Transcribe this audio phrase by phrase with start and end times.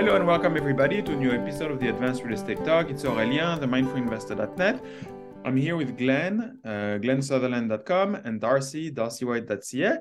[0.00, 2.88] Hello and welcome everybody to a new episode of the Advanced Real Estate Talk.
[2.88, 4.82] It's Aurelien, the mindfulinvestor.net.
[5.44, 9.98] I'm here with Glenn, uh, glennsutherland.com, and Darcy, darcywhite.ca.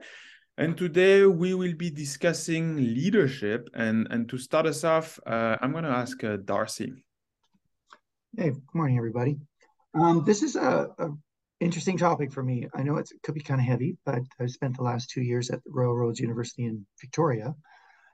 [0.57, 3.69] And today we will be discussing leadership.
[3.73, 6.93] And, and to start us off, uh, I'm going to ask uh, Darcy.
[8.37, 9.37] Hey, good morning, everybody.
[9.93, 11.09] Um, this is a, a,
[11.59, 12.69] interesting topic for me.
[12.73, 15.49] I know it could be kind of heavy, but I spent the last two years
[15.49, 17.53] at the Royal Roads University in Victoria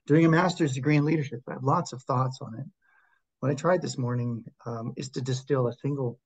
[0.07, 1.41] doing a master's degree in leadership.
[1.47, 2.65] I have lots of thoughts on it.
[3.39, 6.19] What I tried this morning um, is to distill a single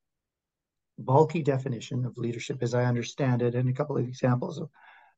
[0.98, 4.68] bulky definition of leadership as I understand it and a couple of examples of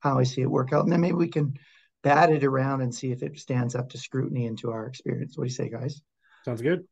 [0.01, 0.85] how I see it work out.
[0.85, 1.55] And then maybe we can
[2.03, 5.37] bat it around and see if it stands up to scrutiny into our experience.
[5.37, 6.01] What do you say, guys?
[6.45, 6.85] Sounds good.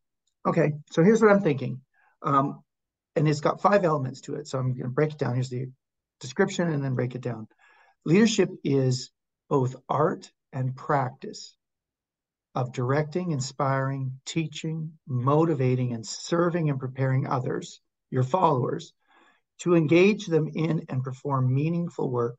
[0.47, 1.81] Okay, so here's what I'm thinking.
[2.23, 2.63] Um,
[3.17, 4.47] and it's got five elements to it.
[4.47, 5.35] So I'm going to break it down.
[5.35, 5.71] Here's the
[6.21, 7.49] description and then break it down.
[8.05, 9.11] Leadership is
[9.49, 11.57] both art and practice
[12.55, 18.93] of directing, inspiring, teaching, motivating, and serving and preparing others, your followers,
[19.61, 22.39] to engage them in and perform meaningful work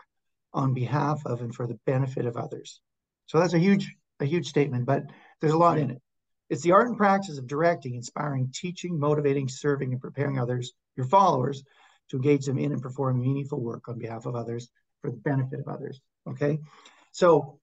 [0.54, 2.82] on behalf of and for the benefit of others.
[3.28, 5.04] So that's a huge, a huge statement, but
[5.40, 6.02] there's a lot in it.
[6.50, 11.06] It's the art and practice of directing, inspiring, teaching, motivating, serving, and preparing others, your
[11.06, 11.64] followers,
[12.10, 14.70] to engage them in and perform meaningful work on behalf of others
[15.02, 16.02] for the benefit of others.
[16.28, 16.60] Okay.
[17.14, 17.60] So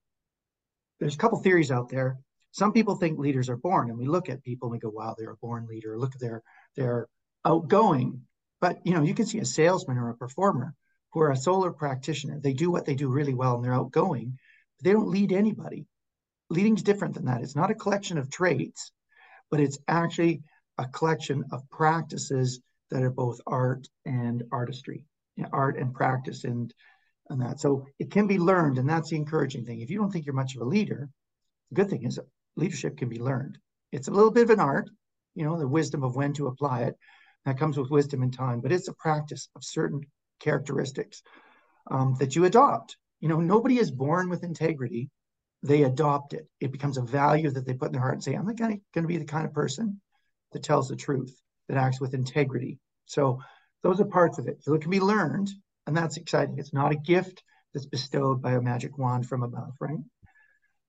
[0.99, 2.17] there's a couple theories out there
[2.51, 5.15] some people think leaders are born, and we look at people and we go, "Wow,
[5.17, 6.43] they're a born leader." Look at their
[6.75, 7.07] they're
[7.45, 8.25] outgoing,
[8.61, 10.73] but you know, you can see a salesman or a performer
[11.11, 12.39] who are a solar practitioner.
[12.39, 14.37] They do what they do really well, and they're outgoing.
[14.77, 15.85] But they don't lead anybody.
[16.49, 17.41] Leading's different than that.
[17.41, 18.91] It's not a collection of traits,
[19.51, 20.43] but it's actually
[20.77, 26.43] a collection of practices that are both art and artistry, you know, art and practice,
[26.43, 26.73] and
[27.29, 27.59] and that.
[27.59, 29.81] So it can be learned, and that's the encouraging thing.
[29.81, 31.09] If you don't think you're much of a leader,
[31.69, 32.19] the good thing is
[32.59, 33.57] leadership can be learned.
[33.91, 34.89] It's a little bit of an art,
[35.35, 36.95] you know, the wisdom of when to apply it.
[37.45, 40.01] That comes with wisdom and time, but it's a practice of certain
[40.39, 41.23] characteristics
[41.89, 42.97] um, that you adopt.
[43.21, 45.09] You know, nobody is born with integrity.
[45.63, 46.47] They adopt it.
[46.59, 49.01] It becomes a value that they put in their heart and say, I'm going to
[49.01, 50.01] be the kind of person
[50.51, 51.35] that tells the truth,
[51.67, 52.79] that acts with integrity.
[53.05, 53.41] So
[53.83, 54.63] those are parts of it.
[54.63, 55.49] So it can be learned,
[55.87, 56.59] and that's exciting.
[56.59, 57.43] It's not a gift
[57.73, 59.99] that's bestowed by a magic wand from above, right?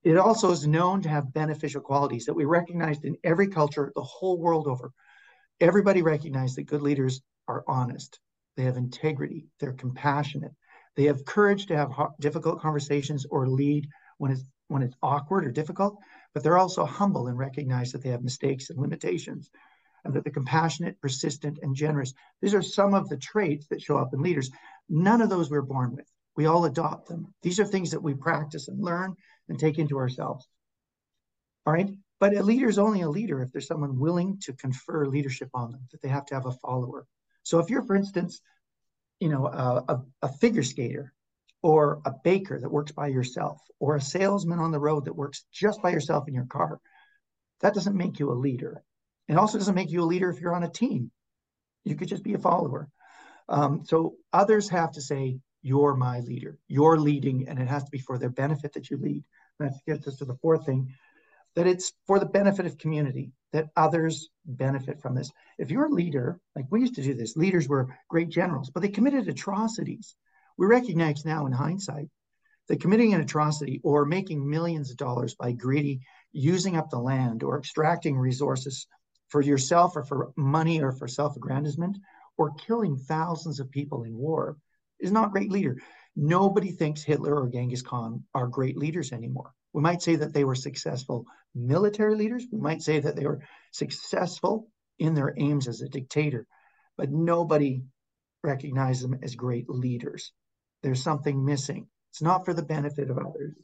[0.03, 4.03] It also is known to have beneficial qualities that we recognized in every culture the
[4.03, 4.93] whole world over.
[5.61, 8.19] Everybody recognized that good leaders are honest,
[8.57, 10.53] they have integrity, they're compassionate,
[10.97, 13.89] they have courage to have difficult conversations or lead
[14.19, 15.99] when it's when it's awkward or difficult,
[16.33, 19.51] but they're also humble and recognize that they have mistakes and limitations
[20.05, 22.15] and that they're compassionate, persistent, and generous.
[22.41, 24.51] These are some of the traits that show up in leaders.
[24.89, 26.07] None of those we're born with.
[26.37, 27.35] We all adopt them.
[27.43, 29.17] These are things that we practice and learn
[29.51, 30.49] and take into ourselves.
[31.67, 31.91] All right.
[32.19, 35.73] But a leader is only a leader if there's someone willing to confer leadership on
[35.73, 37.07] them, that they have to have a follower.
[37.43, 38.41] So if you're, for instance,
[39.19, 41.13] you know, a, a, figure skater
[41.63, 45.45] or a baker that works by yourself or a salesman on the road that works
[45.53, 46.79] just by yourself in your car,
[47.61, 48.83] that doesn't make you a leader.
[49.29, 51.11] It also doesn't make you a leader if you're on a team.
[51.85, 52.89] You could just be a follower.
[53.49, 56.59] Um, so others have to say, you're my leader.
[56.69, 59.25] You're leading, and it has to be for their benefit that you lead.
[59.61, 60.93] That gets us to the fourth thing
[61.55, 65.31] that it's for the benefit of community, that others benefit from this.
[65.59, 68.81] If you're a leader, like we used to do this, leaders were great generals, but
[68.81, 70.17] they committed atrocities.
[70.57, 72.09] We recognize now in hindsight
[72.69, 76.01] that committing an atrocity or making millions of dollars by greedy
[76.33, 78.87] using up the land or extracting resources
[79.29, 81.99] for yourself or for money or for self aggrandizement
[82.39, 84.57] or killing thousands of people in war
[85.01, 85.77] is not great leader.
[86.23, 89.55] Nobody thinks Hitler or Genghis Khan are great leaders anymore.
[89.73, 92.45] We might say that they were successful military leaders.
[92.53, 93.41] We might say that they were
[93.73, 96.47] successful in their aims as a dictator,
[96.99, 97.85] but nobody
[98.45, 100.35] recognizes them as great leaders.
[100.83, 101.87] There's something missing.
[102.11, 103.55] It's not for the benefit of others.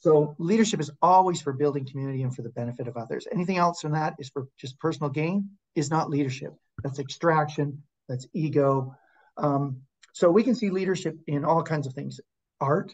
[0.00, 3.26] So leadership is always for building community and for the benefit of others.
[3.32, 6.52] Anything else than that is for just personal gain is not leadership.
[6.82, 7.84] That's extraction.
[8.06, 8.94] That's ego.
[9.38, 9.80] Um,
[10.12, 12.20] so we can see leadership in all kinds of things.
[12.60, 12.92] Art,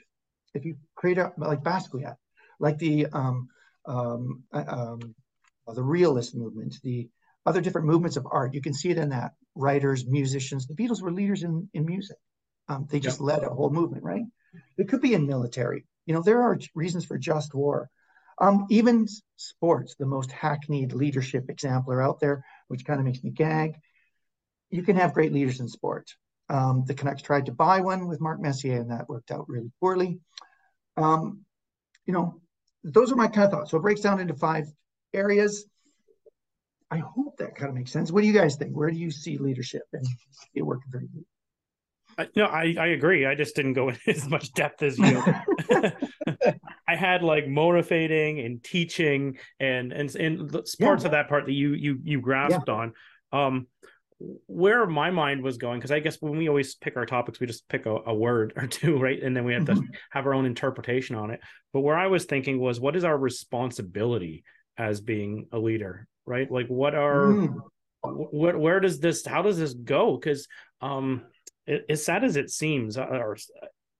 [0.54, 2.16] if you create a like Basquiat,
[2.60, 3.48] like the um,
[3.86, 5.14] um, uh, um,
[5.74, 7.08] the realist movement, the
[7.44, 9.32] other different movements of art, you can see it in that.
[9.54, 12.16] Writers, musicians, the Beatles were leaders in, in music.
[12.68, 13.26] Um, they just yep.
[13.26, 14.24] led a whole movement, right?
[14.76, 15.86] It could be in military.
[16.04, 17.88] You know, there are reasons for just war.
[18.38, 23.30] Um, even sports, the most hackneyed leadership exemplar out there, which kind of makes me
[23.30, 23.76] gag.
[24.70, 26.10] You can have great leaders in sport.
[26.48, 29.70] Um, the Canucks tried to buy one with Mark Messier, and that worked out really
[29.80, 30.20] poorly.
[30.96, 31.40] Um,
[32.06, 32.40] you know,
[32.84, 33.70] those are my kind of thoughts.
[33.72, 34.66] So it breaks down into five
[35.12, 35.66] areas.
[36.90, 38.12] I hope that kind of makes sense.
[38.12, 38.76] What do you guys think?
[38.76, 40.06] Where do you see leadership and
[40.54, 41.26] it working for you?
[42.18, 43.26] I, no, I, I agree.
[43.26, 45.22] I just didn't go in as much depth as you.
[46.88, 50.88] I had like motivating and teaching and and and parts yeah.
[51.06, 52.74] of that part that you you you grasped yeah.
[52.74, 52.92] on.
[53.32, 53.66] Um,
[54.18, 57.46] where my mind was going, because I guess when we always pick our topics, we
[57.46, 59.22] just pick a, a word or two, right?
[59.22, 59.80] And then we have mm-hmm.
[59.80, 61.40] to have our own interpretation on it.
[61.72, 64.44] But where I was thinking was, what is our responsibility
[64.78, 66.50] as being a leader, right?
[66.50, 67.56] Like, what are mm.
[68.02, 70.16] what where does this how does this go?
[70.16, 70.48] Because
[70.80, 71.22] um
[71.88, 73.36] as sad as it seems, uh, or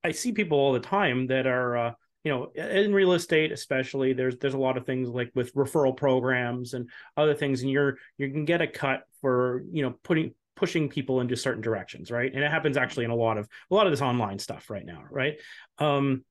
[0.04, 1.92] I see people all the time that are, uh,
[2.22, 4.12] you know, in real estate especially.
[4.12, 7.96] There's there's a lot of things like with referral programs and other things, and you're
[8.19, 12.32] you can get a cut for you know putting pushing people into certain directions, right?
[12.32, 14.87] And it happens actually in a lot of a lot of this online stuff right
[14.87, 15.34] now, right?
[15.78, 16.25] Um,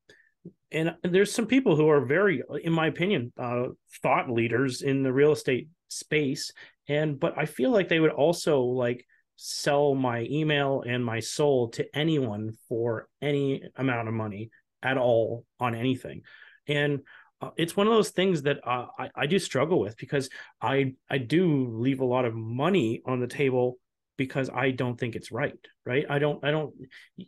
[0.71, 3.65] and there's some people who are very, in my opinion, uh,
[4.01, 6.53] thought leaders in the real estate space,
[6.87, 9.05] and but I feel like they would also like
[9.35, 14.51] sell my email and my soul to anyone for any amount of money
[14.81, 16.21] at all on anything
[16.67, 17.01] and
[17.41, 20.29] uh, it's one of those things that uh, I, I do struggle with because
[20.61, 23.77] i i do leave a lot of money on the table
[24.17, 25.53] because i don't think it's right
[25.85, 26.73] right i don't i don't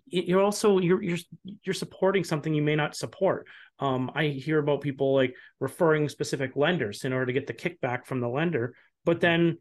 [0.08, 1.18] you're also you're you're
[1.64, 3.48] you're supporting something you may not support
[3.80, 8.06] um i hear about people like referring specific lenders in order to get the kickback
[8.06, 9.58] from the lender but then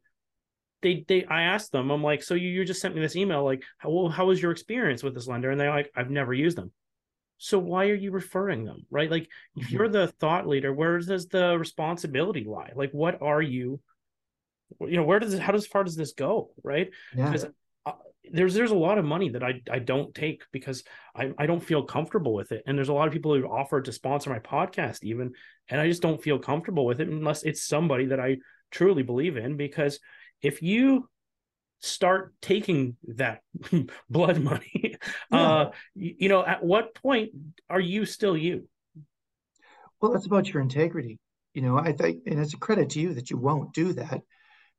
[0.82, 3.44] they they I asked them, I'm like, so you, you just sent me this email,
[3.44, 5.50] like, how well, how was your experience with this lender?
[5.50, 6.70] And they're like, I've never used them.
[7.38, 8.87] So why are you referring them?
[8.91, 9.11] Right?
[9.11, 9.75] Like if mm-hmm.
[9.75, 12.73] you're the thought leader, where does the responsibility lie?
[12.75, 13.81] Like what are you,
[14.81, 16.50] you know, where does it how does far does this go?
[16.62, 16.91] Right?
[17.15, 17.27] Yeah.
[17.27, 17.47] Because
[17.85, 17.93] uh,
[18.31, 20.83] there's there's a lot of money that I, I don't take because
[21.15, 22.62] I, I don't feel comfortable with it.
[22.67, 25.33] And there's a lot of people who've offered to sponsor my podcast even,
[25.69, 28.38] and I just don't feel comfortable with it unless it's somebody that I
[28.71, 30.00] truly believe in because
[30.43, 31.09] if you
[31.81, 33.43] start taking that
[34.11, 34.96] blood money.
[35.31, 35.40] Yeah.
[35.40, 37.31] uh you, know at what point
[37.69, 38.69] are you still you?
[40.00, 41.19] Well that's about your integrity.
[41.55, 44.23] You know i think and it's a credit to you that you won't do that.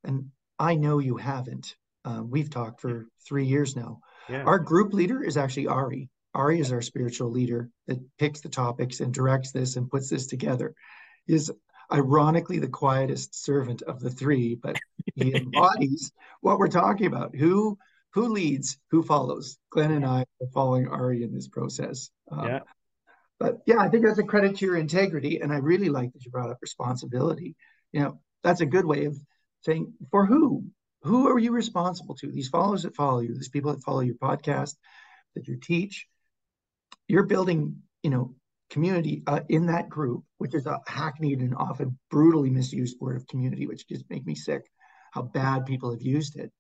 [0.04, 1.76] And i know you haven't.
[2.06, 4.00] Um, we've talked for three years now.
[4.30, 4.44] Yeah.
[4.44, 6.10] our group leader is actually ari.
[6.34, 10.28] Ari is our spiritual leader that picks the topics and directs this and puts this
[10.28, 10.74] together.
[11.28, 11.52] Is
[11.92, 14.78] ironically the quietest servant of the three, but
[15.16, 16.12] he embodies
[16.42, 17.36] what we're talking about.
[17.36, 17.78] Who
[18.14, 19.58] who leads, who follows?
[19.70, 22.10] Glenn and I are following Ari in this process.
[22.32, 22.60] Um, yeah.
[23.40, 25.40] But yeah, I think that's a credit to your integrity.
[25.40, 27.56] And I really like that you brought up responsibility.
[27.92, 29.18] You know, that's a good way of
[29.62, 30.66] saying for who?
[31.04, 32.32] Who are you responsible to?
[32.32, 34.76] These followers that follow you, these people that follow your podcast,
[35.36, 36.08] that you teach.
[37.08, 38.36] You're building, you know,
[38.70, 43.28] community uh, in that group, which is a hackneyed and often brutally misused word of
[43.28, 44.64] community, which just make me sick
[45.12, 46.52] how bad people have used it.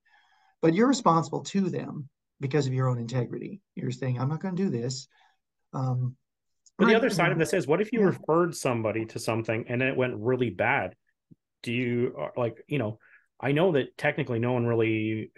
[0.62, 2.09] But you're responsible to them
[2.39, 3.62] because of your own integrity.
[3.75, 5.07] You're saying, I'm not going to do this.
[5.74, 6.15] Um,
[6.77, 8.07] but the other side of this is what if you yeah.
[8.07, 10.95] referred somebody to something and then it went really bad?
[11.63, 13.00] Do you uh, like, you know,
[13.42, 15.31] I know that technically no one really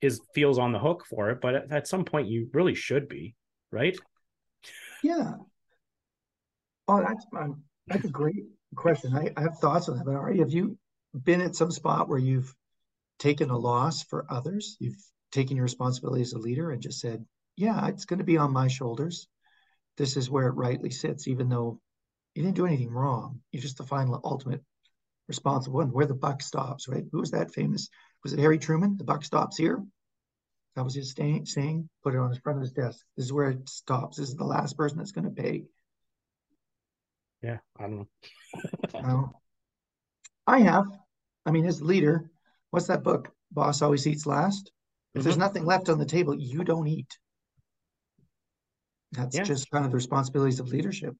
[0.00, 3.08] is feels on the hook for it, but at, at some point you really should
[3.08, 3.34] be,
[3.70, 3.96] right?
[5.02, 5.32] Yeah.
[6.88, 9.14] Oh, that's um, that's a great question.
[9.14, 10.04] I, I have thoughts on that.
[10.04, 10.78] But Ari, have you
[11.24, 12.54] been at some spot where you've
[13.18, 14.76] taken a loss for others?
[14.78, 15.02] You've
[15.32, 17.24] taken your responsibility as a leader and just said,
[17.56, 19.28] "Yeah, it's going to be on my shoulders.
[19.96, 21.80] This is where it rightly sits, even though
[22.34, 23.40] you didn't do anything wrong.
[23.50, 24.62] You're just the final, ultimate
[25.26, 25.92] responsible one.
[25.92, 27.04] Where the buck stops, right?
[27.10, 27.88] Who was that famous?
[28.22, 28.96] Was it Harry Truman?
[28.96, 29.82] The buck stops here.
[30.76, 31.88] That was his saying.
[32.02, 33.04] Put it on his front of his desk.
[33.16, 34.18] This is where it stops.
[34.18, 35.64] This is the last person that's going to pay
[37.46, 38.06] yeah, I don't
[38.94, 39.32] know.
[40.46, 40.86] I have.
[41.44, 42.30] I mean, as leader,
[42.70, 43.30] what's that book?
[43.52, 44.70] Boss always eats last.
[45.14, 45.24] If mm-hmm.
[45.24, 47.16] there's nothing left on the table, you don't eat.
[49.12, 49.44] That's yeah.
[49.44, 51.14] just kind of the responsibilities of leadership.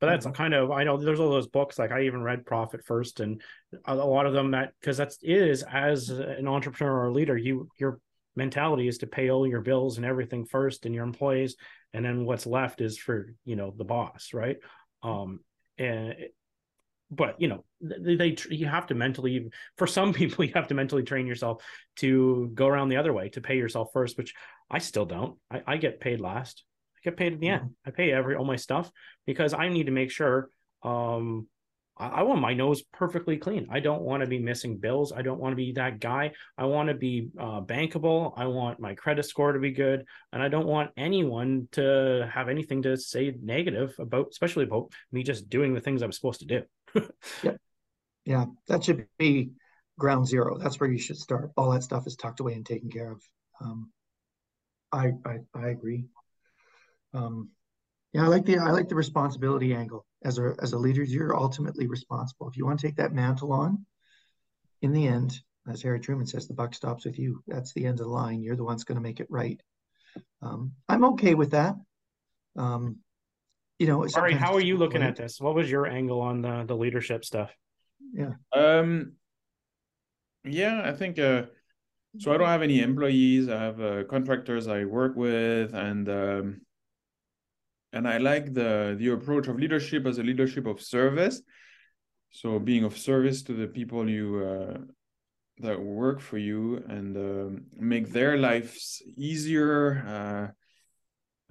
[0.00, 2.84] But that's kind of I know there's all those books like I even read Profit
[2.84, 3.40] First and
[3.84, 8.00] a lot of them that because that's is as an entrepreneur or leader you your
[8.34, 11.54] mentality is to pay all your bills and everything first and your employees
[11.92, 14.56] and then what's left is for you know the boss right
[15.02, 15.40] um
[15.78, 16.14] and
[17.10, 20.74] but you know they, they you have to mentally for some people you have to
[20.74, 21.62] mentally train yourself
[21.96, 24.34] to go around the other way to pay yourself first which
[24.70, 25.38] i still don't.
[25.50, 26.64] I, I get paid last.
[26.96, 27.74] I get paid at the end.
[27.86, 28.90] I pay every all my stuff
[29.26, 30.48] because i need to make sure
[30.82, 31.46] um
[31.96, 33.68] I, want my nose perfectly clean.
[33.70, 35.12] I don't want to be missing bills.
[35.12, 36.32] I don't want to be that guy.
[36.56, 38.32] I want to be uh, bankable.
[38.36, 42.48] I want my credit score to be good, and I don't want anyone to have
[42.48, 46.46] anything to say negative about, especially about me just doing the things I'm supposed to
[46.46, 46.62] do.
[47.42, 47.52] yeah.
[48.24, 49.50] Yeah, that should be
[49.98, 50.58] ground zero.
[50.58, 51.50] That's where you should start.
[51.56, 53.22] All that stuff is tucked away and taken care of.
[53.60, 53.90] Um,
[54.92, 56.06] I, I I agree.
[57.14, 57.50] Um,
[58.12, 60.06] yeah, I like the I like the responsibility angle.
[60.24, 62.48] As a as a leader, you're ultimately responsible.
[62.48, 63.84] If you want to take that mantle on,
[64.80, 67.42] in the end, as Harry Truman says, the buck stops with you.
[67.46, 68.42] That's the end of the line.
[68.42, 69.60] You're the one's going to make it right.
[70.42, 71.74] Um, I'm okay with that.
[72.56, 72.98] Um,
[73.78, 75.40] you know, Ari, how are you looking at this?
[75.40, 77.50] What was your angle on the the leadership stuff?
[78.12, 78.34] Yeah.
[78.52, 79.12] Um.
[80.44, 81.18] Yeah, I think.
[81.18, 81.44] Uh,
[82.18, 83.48] so I don't have any employees.
[83.48, 86.60] I have uh, contractors I work with, and um,
[87.92, 91.42] and I like the the approach of leadership as a leadership of service.
[92.30, 94.78] So being of service to the people you uh,
[95.58, 100.52] that work for you and uh, make their lives easier.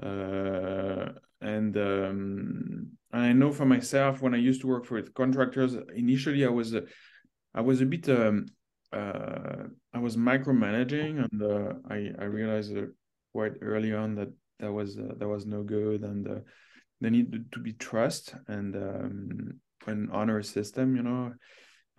[0.01, 1.09] Uh, uh,
[1.41, 6.49] and um, I know for myself when I used to work for contractors, initially I
[6.49, 6.75] was
[7.53, 8.47] I was a bit um,
[8.91, 12.75] uh, I was micromanaging, and uh, I I realized
[13.31, 14.29] quite early on that
[14.61, 16.39] that was uh, that was no good, and uh,
[17.01, 21.33] there needed to be trust and um, an honor system, you know,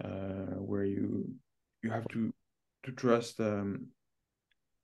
[0.02, 1.28] uh, where you
[1.82, 2.32] you have to
[2.84, 3.88] to trust um,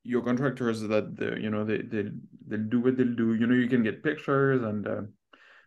[0.02, 2.11] your contractors that the, you know they they
[2.47, 3.35] they'll do what they'll do.
[3.35, 5.02] You know, you can get pictures and uh,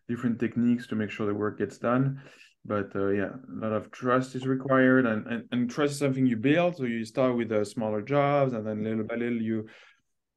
[0.09, 2.21] different techniques to make sure the work gets done.
[2.63, 6.27] But uh, yeah, a lot of trust is required, and, and and trust is something
[6.27, 6.75] you build.
[6.75, 9.67] So you start with the smaller jobs, and then little by little you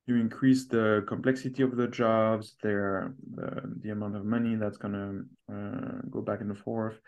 [0.06, 5.22] you increase the complexity of the jobs, their the, the amount of money that's gonna
[5.52, 7.00] uh, go back and forth.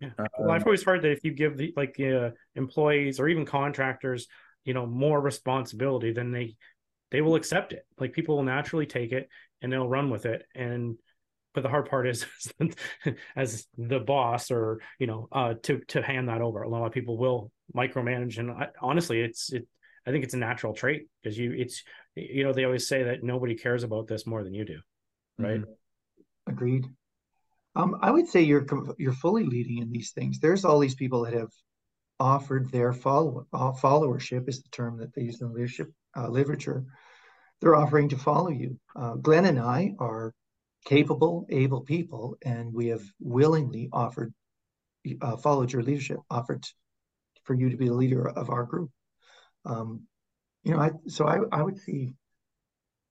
[0.00, 0.10] Yeah.
[0.38, 3.28] Well, I've um, always heard that if you give the like the uh, employees or
[3.28, 4.26] even contractors,
[4.64, 6.56] you know, more responsibility, then they
[7.10, 7.86] they will accept it.
[7.98, 9.28] Like people will naturally take it
[9.62, 10.44] and they'll run with it.
[10.54, 10.96] And
[11.54, 12.26] but the hard part is
[13.36, 16.62] as the boss or you know uh, to to hand that over.
[16.62, 19.66] A lot of people will micromanage, and I, honestly, it's it.
[20.06, 21.82] I think it's a natural trait because you it's
[22.14, 24.78] you know they always say that nobody cares about this more than you do,
[25.38, 25.60] right?
[25.60, 26.52] Mm-hmm.
[26.52, 26.86] Agreed.
[27.76, 28.66] Um, I would say you're
[28.98, 30.38] you're fully leading in these things.
[30.38, 31.50] There's all these people that have
[32.20, 36.84] offered their follow uh, followership is the term that they use in leadership uh, literature.
[37.60, 38.78] They're offering to follow you.
[38.94, 40.34] Uh, Glenn and I are
[40.84, 44.34] capable, able people, and we have willingly offered
[45.20, 46.64] uh, followed your leadership, offered
[47.44, 48.90] for you to be the leader of our group.
[49.64, 50.06] Um,
[50.62, 52.14] you know, I so I I would see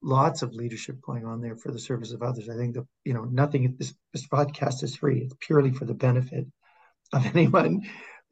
[0.02, 2.50] lots of leadership going on there for the service of others.
[2.50, 3.76] I think that you know nothing.
[3.78, 5.22] This this podcast is free.
[5.22, 6.46] It's purely for the benefit
[7.14, 7.84] of anyone,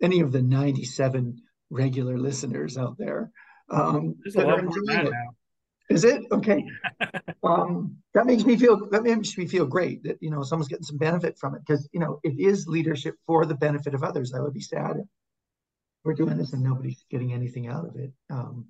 [0.02, 3.32] any of the ninety seven regular listeners out there
[3.70, 5.12] um, that are enjoying it.
[5.12, 5.36] Now.
[5.90, 6.66] Is it okay?
[7.44, 10.84] um, that makes me feel that makes me feel great that you know someone's getting
[10.84, 14.34] some benefit from it because you know it is leadership for the benefit of others.
[14.34, 14.98] I would be sad
[16.04, 18.12] we're doing this and nobody's getting anything out of it.
[18.30, 18.68] Um,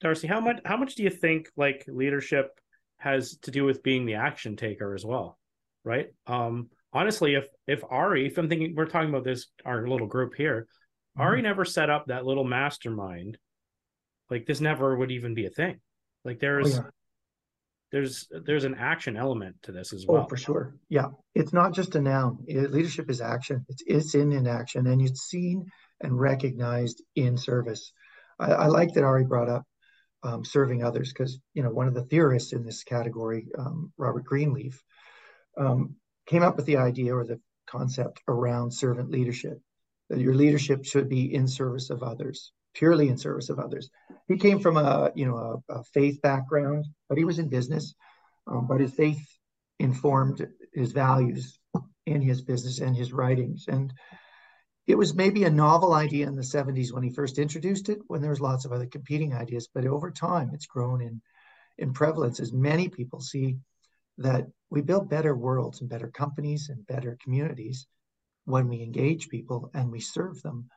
[0.00, 2.50] Darcy, how much how much do you think like leadership
[2.98, 5.38] has to do with being the action taker as well?
[5.84, 6.08] Right.
[6.26, 10.34] Um, honestly, if if Ari, if I'm thinking we're talking about this, our little group
[10.34, 10.66] here,
[11.16, 11.22] mm-hmm.
[11.22, 13.38] Ari never set up that little mastermind,
[14.30, 15.80] like this never would even be a thing.
[16.24, 16.90] Like there's oh, yeah.
[17.92, 20.22] there's there's an action element to this as oh, well.
[20.22, 20.74] Oh, for sure.
[20.88, 21.08] Yeah.
[21.34, 22.38] It's not just a noun.
[22.46, 23.64] It, leadership is action.
[23.68, 25.66] It's it's in in action and it's seen
[26.02, 27.92] and recognized in service.
[28.38, 29.64] I, I like that Ari brought up
[30.22, 34.24] um, serving others because you know one of the theorists in this category, um, Robert
[34.24, 34.82] Greenleaf,
[35.56, 39.60] um, came up with the idea or the concept around servant leadership
[40.10, 43.90] that your leadership should be in service of others, purely in service of others.
[44.28, 47.94] He came from a you know a, a faith background, but he was in business,
[48.46, 49.26] um, but his faith
[49.78, 51.58] informed his values
[52.06, 53.92] in his business and his writings and
[54.86, 58.20] it was maybe a novel idea in the 70s when he first introduced it, when
[58.20, 59.68] there was lots of other competing ideas.
[59.72, 61.20] But over time, it's grown in,
[61.78, 63.58] in prevalence as many people see
[64.18, 67.86] that we build better worlds and better companies and better communities
[68.44, 70.68] when we engage people and we serve them.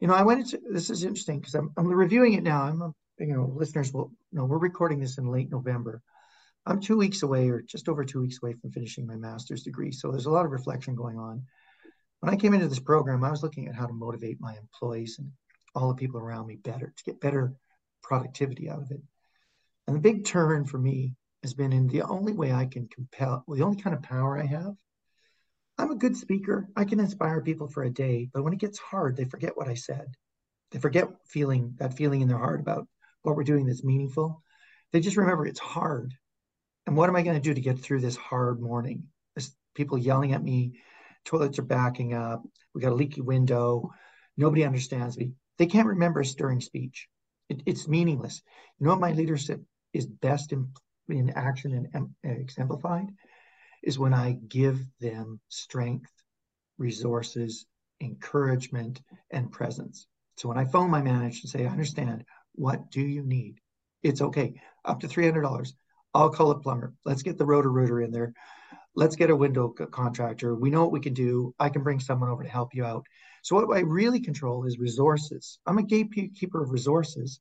[0.00, 2.62] You know, I went into this is interesting because I'm, I'm reviewing it now.
[2.62, 6.02] I'm, you know, listeners will know we're recording this in late November.
[6.66, 9.92] I'm two weeks away or just over two weeks away from finishing my master's degree.
[9.92, 11.42] So there's a lot of reflection going on
[12.20, 15.16] when I came into this program, I was looking at how to motivate my employees
[15.18, 15.30] and
[15.74, 17.54] all the people around me better to get better
[18.02, 19.00] productivity out of it.
[19.86, 23.42] And the big turn for me has been in the only way I can compel,
[23.46, 24.74] well, the only kind of power I have.
[25.78, 26.68] I'm a good speaker.
[26.76, 29.68] I can inspire people for a day, but when it gets hard, they forget what
[29.68, 30.14] I said.
[30.70, 32.86] They forget feeling that feeling in their heart about
[33.22, 34.42] what we're doing that's meaningful.
[34.92, 36.14] They just remember it's hard.
[36.86, 39.04] And what am I going to do to get through this hard morning?
[39.34, 40.80] There's people yelling at me,
[41.24, 42.42] toilets are backing up,
[42.74, 43.90] we got a leaky window,
[44.36, 45.32] nobody understands me.
[45.58, 47.08] They can't remember a stirring speech.
[47.48, 48.42] It, it's meaningless.
[48.78, 49.60] You know what my leadership
[49.92, 50.68] is best in,
[51.08, 53.08] in action and exemplified?
[53.82, 56.10] Is when I give them strength,
[56.78, 57.66] resources,
[58.00, 59.00] encouragement,
[59.30, 60.06] and presence.
[60.36, 62.24] So when I phone my manager and say, I understand,
[62.54, 63.60] what do you need?
[64.02, 64.54] It's okay.
[64.84, 65.72] Up to $300.
[66.14, 66.94] I'll call a plumber.
[67.04, 68.32] Let's get the Roto-Rooter in there.
[68.96, 70.54] Let's get a window contractor.
[70.54, 71.54] We know what we can do.
[71.58, 73.06] I can bring someone over to help you out.
[73.42, 75.58] So what I really control is resources.
[75.64, 77.40] I'm a gatekeeper of resources,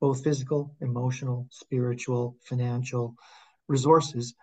[0.00, 3.14] both physical, emotional, spiritual, financial
[3.68, 4.34] resources.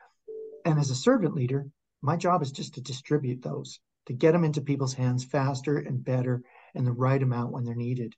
[0.66, 1.68] And as a servant leader,
[2.02, 6.04] my job is just to distribute those, to get them into people's hands faster and
[6.04, 6.42] better
[6.74, 8.16] and the right amount when they're needed.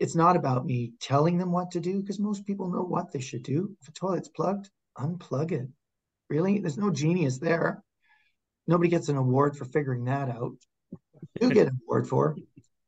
[0.00, 3.20] It's not about me telling them what to do because most people know what they
[3.20, 3.74] should do.
[3.80, 4.68] If a toilet's plugged,
[4.98, 5.68] unplug it.
[6.28, 6.58] Really?
[6.58, 7.82] There's no genius there.
[8.66, 10.56] Nobody gets an award for figuring that out.
[11.40, 12.36] You get an award for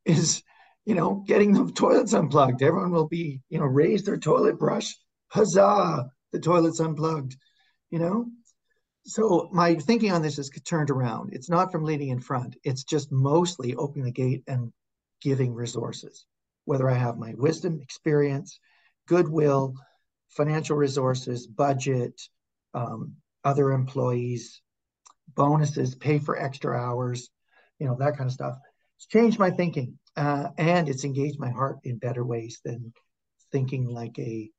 [0.04, 0.42] is,
[0.84, 2.62] you know, getting the toilets unplugged.
[2.62, 4.94] Everyone will be, you know, raise their toilet brush.
[5.28, 6.10] Huzzah!
[6.32, 7.36] The toilet's unplugged.
[7.90, 8.26] You know,
[9.04, 11.32] so my thinking on this is turned around.
[11.32, 12.56] It's not from leading in front.
[12.64, 14.72] It's just mostly opening the gate and
[15.22, 16.26] giving resources,
[16.64, 18.58] whether I have my wisdom, experience,
[19.06, 19.74] goodwill,
[20.30, 22.20] financial resources, budget,
[22.74, 23.14] um,
[23.46, 24.60] other employees,
[25.36, 27.30] bonuses, pay for extra hours,
[27.78, 28.56] you know, that kind of stuff.
[28.98, 32.92] It's changed my thinking uh, and it's engaged my heart in better ways than
[33.52, 34.50] thinking like a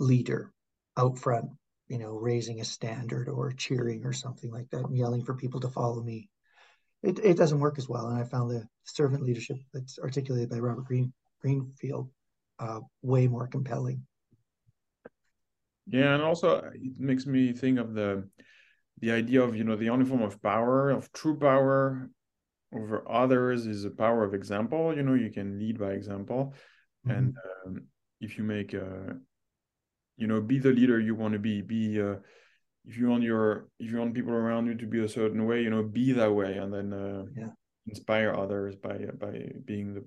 [0.00, 0.52] leader
[0.96, 1.50] out front,
[1.86, 5.60] you know, raising a standard or cheering or something like that and yelling for people
[5.60, 6.28] to follow me.
[7.04, 8.08] It, it doesn't work as well.
[8.08, 12.10] And I found the servant leadership that's articulated by Robert Green, Greenfield
[12.58, 14.07] uh, way more compelling.
[15.90, 18.28] Yeah, and also it makes me think of the
[19.00, 22.10] the idea of you know the only form of power of true power
[22.74, 24.94] over others is a power of example.
[24.94, 26.54] You know, you can lead by example,
[27.06, 27.16] mm-hmm.
[27.16, 27.86] and um,
[28.20, 29.16] if you make a
[30.16, 32.16] you know be the leader you want to be be uh,
[32.84, 35.62] if you want your if you want people around you to be a certain way
[35.62, 37.48] you know be that way and then uh, yeah.
[37.86, 40.04] inspire others by by being the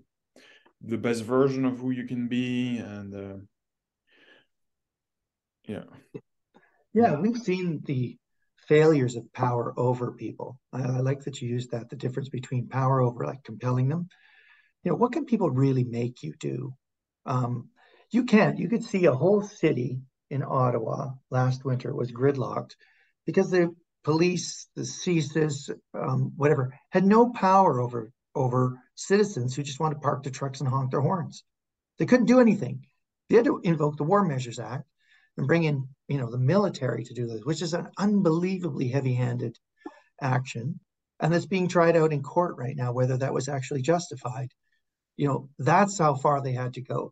[0.83, 3.37] the best version of who you can be and uh,
[5.71, 5.83] yeah
[6.93, 8.17] yeah we've seen the
[8.67, 12.67] failures of power over people I, I like that you used that the difference between
[12.69, 14.07] power over like compelling them
[14.83, 16.73] you know what can people really make you do
[17.25, 17.69] um,
[18.11, 18.59] you can't.
[18.59, 22.75] You could see a whole city in Ottawa last winter was gridlocked
[23.25, 29.79] because the police, the CSIS, um, whatever, had no power over over citizens who just
[29.79, 31.43] want to park their trucks and honk their horns.
[31.97, 32.85] They couldn't do anything.
[33.29, 34.85] They had to invoke the War Measures Act
[35.41, 39.57] and bring in, you know, the military to do this, which is an unbelievably heavy-handed
[40.21, 40.79] action,
[41.19, 44.49] and that's being tried out in court right now whether that was actually justified.
[45.17, 47.11] You know, that's how far they had to go.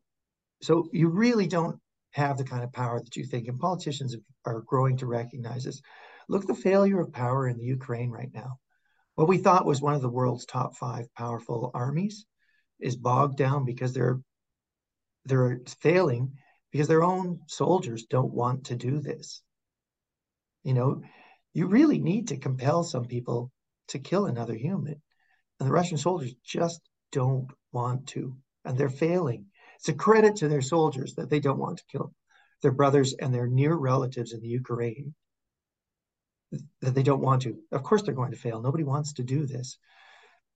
[0.62, 1.80] So you really don't
[2.12, 4.16] have the kind of power that you think, and politicians
[4.46, 5.82] are growing to recognize this.
[6.28, 8.60] Look the failure of power in the Ukraine right now.
[9.16, 12.28] What we thought was one of the world's top five powerful armies
[12.80, 14.20] is bogged down because they're
[15.26, 16.34] they're failing
[16.72, 19.42] because their own soldiers don't want to do this.
[20.64, 21.02] You know,
[21.54, 23.52] you really need to compel some people
[23.90, 25.02] to kill another human.
[25.60, 29.46] And the Russian soldiers just don't want to, and they're failing.
[29.78, 32.14] It's a credit to their soldiers that they don't want to kill
[32.62, 35.16] their brothers and their near relatives in the Ukraine
[36.82, 37.58] that they don't want to.
[37.72, 38.62] Of course, they're going to fail.
[38.62, 39.78] Nobody wants to do this.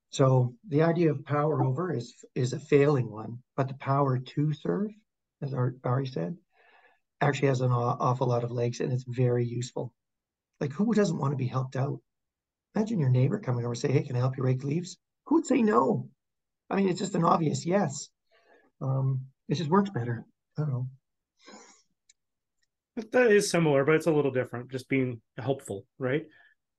[0.10, 4.54] So the idea of power over is is a failing one, but the power to
[4.54, 4.92] serve,
[5.44, 6.38] as Ari said,
[7.22, 9.94] actually has an awful lot of legs and it's very useful.
[10.60, 12.00] Like who doesn't want to be helped out?
[12.76, 15.36] Imagine your neighbor coming over and say, "Hey, can I help you rake leaves?" Who
[15.36, 16.10] would say no?
[16.70, 18.10] I mean, it's just an obvious yes.
[18.82, 20.26] Um, it just works better.
[20.58, 20.88] I don't know.
[23.12, 24.72] That is similar, but it's a little different.
[24.72, 26.26] Just being helpful, right?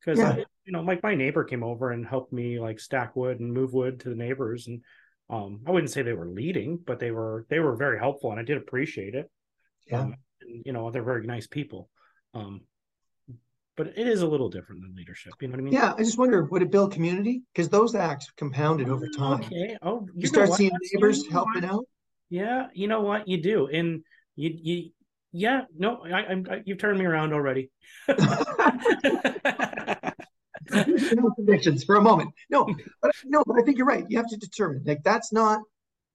[0.01, 0.45] Because yeah.
[0.65, 3.73] you know, like my neighbor came over and helped me like stack wood and move
[3.73, 4.83] wood to the neighbors, and
[5.31, 8.41] um, I wouldn't say they were leading, but they were they were very helpful, and
[8.41, 9.31] I did appreciate it.
[9.87, 11.89] Yeah, um, and, you know, they're very nice people.
[12.35, 12.63] Um,
[13.77, 15.33] but it is a little different than leadership.
[15.41, 15.73] You know what I mean?
[15.73, 19.45] Yeah, I just wonder would it build community because those acts compounded over time.
[19.45, 19.77] Okay.
[19.83, 21.85] Oh, you, you start seeing neighbors helping out.
[22.29, 24.05] Yeah, you know what you do, and
[24.37, 24.91] you you
[25.33, 27.71] yeah no I, I'm I, you've turned me around already.
[31.37, 32.31] convictions for a moment.
[32.51, 32.67] No,
[33.03, 34.05] but no, but I think you're right.
[34.09, 35.61] You have to determine like that's not.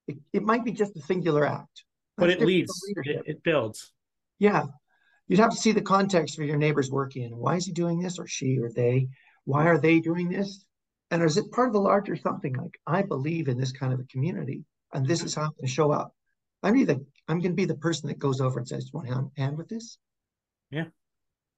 [0.06, 1.84] It, it might be just a singular act,
[2.16, 2.72] that's but it leads.
[3.04, 3.92] It, it builds.
[4.38, 4.64] Yeah,
[5.28, 7.36] you'd have to see the context for your neighbor's work in.
[7.36, 9.08] Why is he doing this, or she, or they?
[9.44, 10.64] Why are they doing this?
[11.10, 14.00] And is it part of a larger something like I believe in this kind of
[14.00, 16.14] a community, and this is how I'm going to show up.
[16.62, 16.96] I'm either
[17.28, 19.68] I'm going to be the person that goes over and says, "Want to hand with
[19.68, 19.98] this?"
[20.70, 20.86] Yeah.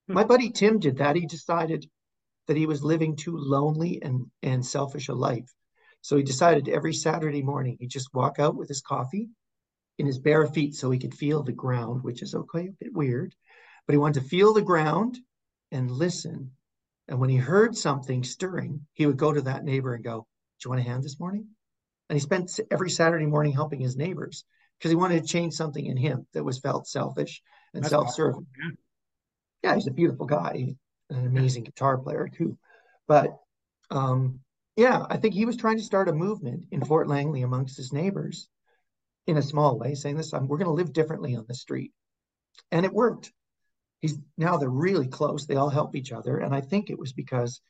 [0.08, 1.16] My buddy Tim did that.
[1.16, 1.86] He decided
[2.46, 5.52] that he was living too lonely and and selfish a life,
[6.00, 9.28] so he decided every Saturday morning he'd just walk out with his coffee
[9.98, 12.92] in his bare feet so he could feel the ground, which is okay, a bit
[12.92, 13.34] weird,
[13.86, 15.18] but he wanted to feel the ground
[15.70, 16.52] and listen.
[17.08, 20.26] And when he heard something stirring, he would go to that neighbor and go,
[20.60, 21.46] Do you want a hand this morning?
[22.08, 24.44] And he spent every Saturday morning helping his neighbors
[24.78, 27.42] because he wanted to change something in him that was felt selfish
[27.74, 28.46] and self serving.
[28.60, 28.70] Yeah.
[29.62, 30.74] yeah, he's a beautiful guy.
[31.16, 32.58] An amazing guitar player, too.
[33.06, 33.36] But
[33.90, 34.40] um,
[34.76, 37.92] yeah, I think he was trying to start a movement in Fort Langley amongst his
[37.92, 38.48] neighbors
[39.26, 41.92] in a small way, saying this, we're going to live differently on the street.
[42.70, 43.32] And it worked.
[44.00, 45.46] He's now they're really close.
[45.46, 46.38] They all help each other.
[46.38, 47.60] And I think it was because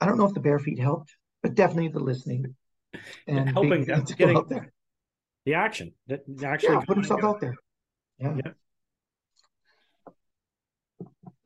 [0.00, 2.54] I don't know if the bare feet helped, but definitely the listening
[3.26, 4.72] and helping getting go out there.
[5.44, 7.54] the action that actually Yeah, put himself out there.
[8.18, 8.36] Yeah.
[8.36, 8.52] Yeah.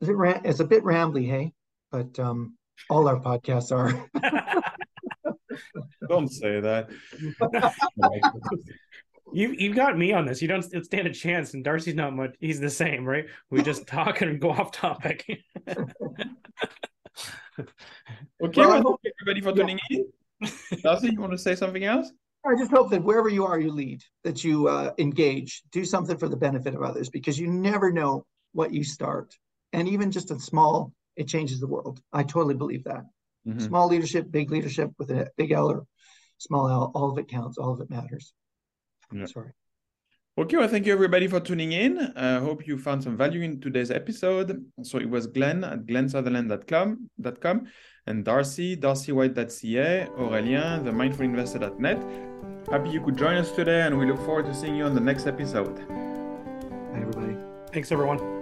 [0.01, 1.53] Is it ram- it's a bit rambly, hey?
[1.91, 2.57] But um
[2.89, 4.07] all our podcasts are.
[6.09, 6.89] Don't say that.
[9.33, 10.41] You you got me on this.
[10.41, 12.35] You don't stand a chance, and Darcy's not much.
[12.41, 13.27] He's the same, right?
[13.49, 15.23] We just talk and go off topic.
[15.65, 15.85] Okay,
[18.41, 20.05] Well, I well, hope- everybody for tuning in.
[20.83, 22.11] Darcy, you want to say something else?
[22.45, 26.17] I just hope that wherever you are, you lead, that you uh, engage, do something
[26.17, 29.33] for the benefit of others, because you never know what you start.
[29.73, 32.01] And even just a small, it changes the world.
[32.11, 33.05] I totally believe that.
[33.47, 33.61] Mhm.
[33.61, 35.85] Small leadership, big leadership with a big L or
[36.37, 38.33] small L, all of it counts, all of it matters.
[39.11, 39.25] Yeah.
[39.25, 39.51] Sorry.
[40.37, 41.99] Okay, well, thank you everybody for tuning in.
[42.15, 44.65] I hope you found some value in today's episode.
[44.81, 47.67] So it was Glenn at glennsutherland.com
[48.07, 52.69] and Darcy, darcywhite.ca, Aurelien, the mindfulinvestor.net.
[52.69, 55.01] Happy you could join us today, and we look forward to seeing you on the
[55.01, 55.75] next episode.
[55.75, 57.35] Bye, everybody.
[57.73, 58.40] Thanks, everyone.